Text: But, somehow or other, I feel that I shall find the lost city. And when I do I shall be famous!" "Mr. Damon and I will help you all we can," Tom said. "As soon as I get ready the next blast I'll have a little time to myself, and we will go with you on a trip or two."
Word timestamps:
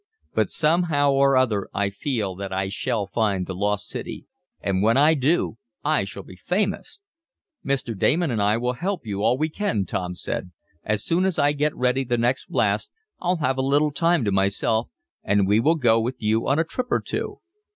But, 0.33 0.49
somehow 0.49 1.11
or 1.11 1.37
other, 1.37 1.69
I 1.75 1.91
feel 1.91 2.33
that 2.37 2.51
I 2.51 2.69
shall 2.69 3.05
find 3.05 3.45
the 3.45 3.53
lost 3.53 3.87
city. 3.87 4.25
And 4.59 4.81
when 4.81 4.97
I 4.97 5.13
do 5.13 5.59
I 5.83 6.05
shall 6.05 6.23
be 6.23 6.35
famous!" 6.37 7.01
"Mr. 7.63 7.95
Damon 7.95 8.31
and 8.31 8.41
I 8.41 8.57
will 8.57 8.73
help 8.73 9.05
you 9.05 9.21
all 9.21 9.37
we 9.37 9.47
can," 9.47 9.85
Tom 9.85 10.15
said. 10.15 10.49
"As 10.83 11.05
soon 11.05 11.23
as 11.23 11.37
I 11.37 11.51
get 11.51 11.75
ready 11.75 12.03
the 12.03 12.17
next 12.17 12.45
blast 12.47 12.91
I'll 13.19 13.37
have 13.45 13.59
a 13.59 13.61
little 13.61 13.91
time 13.91 14.25
to 14.25 14.31
myself, 14.31 14.89
and 15.23 15.47
we 15.47 15.59
will 15.59 15.75
go 15.75 16.01
with 16.01 16.15
you 16.17 16.47
on 16.47 16.57
a 16.57 16.63
trip 16.63 16.87
or 16.89 16.99
two." 16.99 17.37